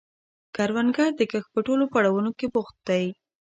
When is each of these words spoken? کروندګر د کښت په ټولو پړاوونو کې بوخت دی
کروندګر 0.55 1.09
د 1.15 1.21
کښت 1.31 1.49
په 1.53 1.59
ټولو 1.67 1.83
پړاوونو 1.91 2.31
کې 2.39 2.47
بوخت 2.53 2.77
دی 2.87 3.05